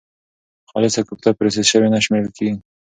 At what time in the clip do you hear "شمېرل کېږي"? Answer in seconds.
2.05-2.55